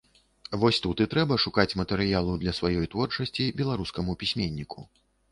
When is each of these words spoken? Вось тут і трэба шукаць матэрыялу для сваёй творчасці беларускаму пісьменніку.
Вось 0.61 0.77
тут 0.85 1.01
і 1.03 1.05
трэба 1.11 1.35
шукаць 1.43 1.75
матэрыялу 1.81 2.33
для 2.43 2.53
сваёй 2.59 2.85
творчасці 2.93 3.45
беларускаму 3.61 4.15
пісьменніку. 4.23 4.87